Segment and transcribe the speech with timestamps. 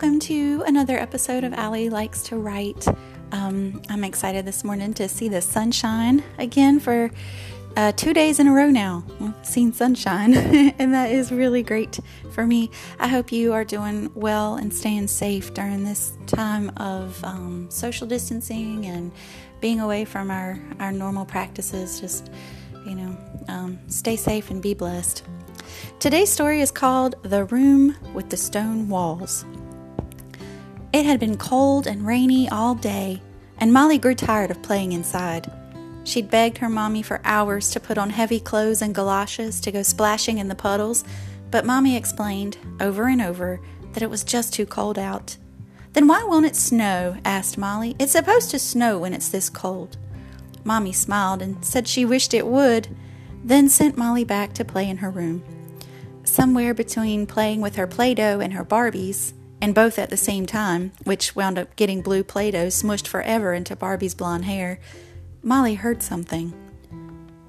[0.00, 2.88] welcome to another episode of Allie Likes to Write.
[3.32, 7.10] Um, I'm excited this morning to see the sunshine again for
[7.76, 9.04] uh, two days in a row now.
[9.20, 10.32] I've seen sunshine,
[10.78, 12.00] and that is really great
[12.30, 12.70] for me.
[12.98, 18.06] I hope you are doing well and staying safe during this time of um, social
[18.06, 19.12] distancing and
[19.60, 22.00] being away from our, our normal practices.
[22.00, 22.30] Just,
[22.86, 25.24] you know, um, stay safe and be blessed.
[25.98, 29.44] Today's story is called The Room with the Stone Walls.
[30.92, 33.22] It had been cold and rainy all day,
[33.58, 35.50] and Molly grew tired of playing inside.
[36.02, 39.82] She'd begged her mommy for hours to put on heavy clothes and galoshes to go
[39.82, 41.04] splashing in the puddles,
[41.50, 43.60] but mommy explained over and over
[43.92, 45.36] that it was just too cold out.
[45.92, 47.16] Then why won't it snow?
[47.24, 47.94] asked Molly.
[47.98, 49.96] It's supposed to snow when it's this cold.
[50.64, 52.88] Mommy smiled and said she wished it would,
[53.44, 55.42] then sent Molly back to play in her room
[56.30, 60.46] somewhere between playing with her Play Doh and her Barbies, and both at the same
[60.46, 64.78] time, which wound up getting blue Play Doh smushed forever into Barbie's blonde hair,
[65.42, 66.52] Molly heard something.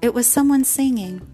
[0.00, 1.26] It was someone singing.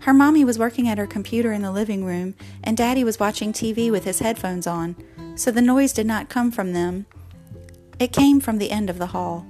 [0.00, 3.52] Her mommy was working at her computer in the living room, and Daddy was watching
[3.52, 4.94] TV with his headphones on,
[5.34, 7.06] so the noise did not come from them.
[7.98, 9.46] It came from the end of the hall.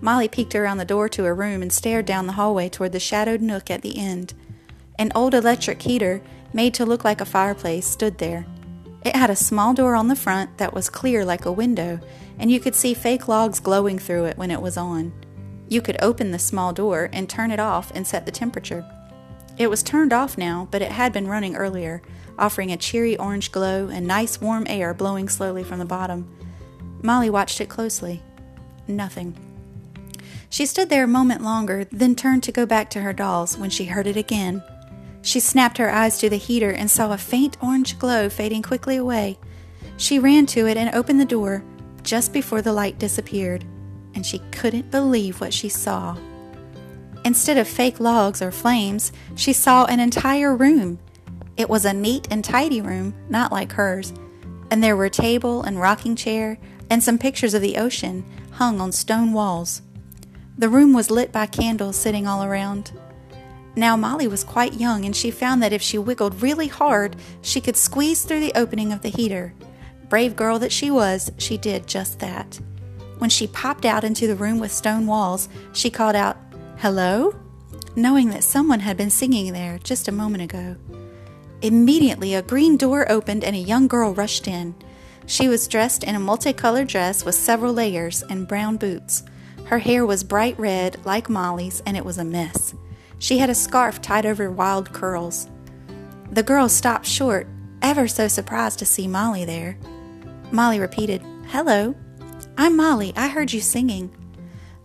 [0.00, 3.00] Molly peeked around the door to her room and stared down the hallway toward the
[3.00, 4.34] shadowed nook at the end.
[4.98, 6.20] An old electric heater
[6.52, 8.44] made to look like a fireplace, stood there.
[9.04, 11.98] It had a small door on the front that was clear like a window,
[12.38, 15.12] and you could see fake logs glowing through it when it was on.
[15.68, 18.84] You could open the small door and turn it off and set the temperature.
[19.58, 22.00] It was turned off now, but it had been running earlier,
[22.38, 26.28] offering a cheery orange glow and nice warm air blowing slowly from the bottom.
[27.02, 28.22] Molly watched it closely.
[28.86, 29.36] Nothing.
[30.48, 33.70] She stood there a moment longer, then turned to go back to her dolls when
[33.70, 34.62] she heard it again
[35.22, 38.96] she snapped her eyes to the heater and saw a faint orange glow fading quickly
[38.96, 39.38] away.
[39.96, 41.64] She ran to it and opened the door
[42.02, 43.64] just before the light disappeared,
[44.14, 46.16] and she couldn't believe what she saw.
[47.24, 50.98] Instead of fake logs or flames, she saw an entire room.
[51.56, 54.12] It was a neat and tidy room, not like hers,
[54.70, 56.58] and there were a table and rocking chair
[56.90, 59.82] and some pictures of the ocean hung on stone walls.
[60.58, 62.92] The room was lit by candles sitting all around.
[63.74, 67.60] Now, Molly was quite young, and she found that if she wiggled really hard, she
[67.60, 69.54] could squeeze through the opening of the heater.
[70.08, 72.60] Brave girl that she was, she did just that.
[73.18, 76.36] When she popped out into the room with stone walls, she called out,
[76.78, 77.34] Hello?
[77.94, 80.76] knowing that someone had been singing there just a moment ago.
[81.60, 84.74] Immediately, a green door opened and a young girl rushed in.
[85.26, 89.22] She was dressed in a multicolored dress with several layers and brown boots.
[89.66, 92.74] Her hair was bright red, like Molly's, and it was a mess.
[93.22, 95.46] She had a scarf tied over wild curls.
[96.32, 97.46] The girl stopped short,
[97.80, 99.78] ever so surprised to see Molly there.
[100.50, 101.94] Molly repeated, Hello.
[102.58, 103.12] I'm Molly.
[103.14, 104.12] I heard you singing.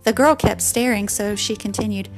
[0.04, 2.10] The girl kept staring, so she continued,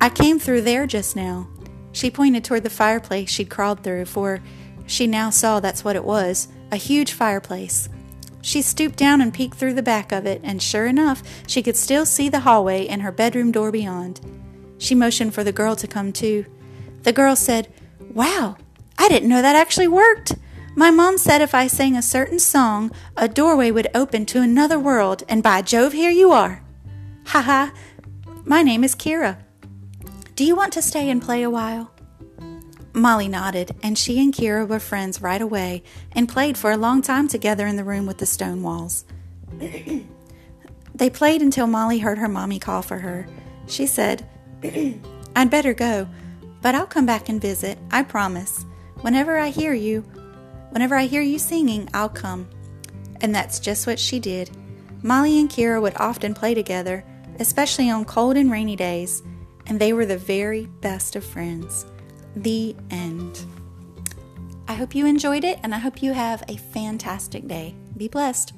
[0.00, 1.48] I came through there just now.
[1.92, 4.40] She pointed toward the fireplace she'd crawled through, for
[4.86, 7.90] she now saw that's what it was a huge fireplace.
[8.40, 11.76] She stooped down and peeked through the back of it, and sure enough, she could
[11.76, 14.41] still see the hallway and her bedroom door beyond.
[14.82, 16.44] She motioned for the girl to come too.
[17.04, 17.72] The girl said,
[18.12, 18.56] Wow,
[18.98, 20.34] I didn't know that actually worked.
[20.74, 24.80] My mom said if I sang a certain song, a doorway would open to another
[24.80, 26.64] world, and by Jove, here you are.
[27.26, 27.72] Ha ha,
[28.44, 29.38] my name is Kira.
[30.34, 31.92] Do you want to stay and play a while?
[32.92, 37.02] Molly nodded, and she and Kira were friends right away and played for a long
[37.02, 39.04] time together in the room with the stone walls.
[40.92, 43.28] they played until Molly heard her mommy call for her.
[43.68, 44.26] She said,
[45.36, 46.08] I'd better go,
[46.60, 48.64] but I'll come back and visit, I promise.
[49.00, 50.02] Whenever I hear you,
[50.70, 52.48] whenever I hear you singing, I'll come.
[53.20, 54.50] And that's just what she did.
[55.02, 57.04] Molly and Kira would often play together,
[57.40, 59.22] especially on cold and rainy days,
[59.66, 61.86] and they were the very best of friends.
[62.36, 63.44] The end.
[64.68, 67.74] I hope you enjoyed it, and I hope you have a fantastic day.
[67.96, 68.52] Be blessed.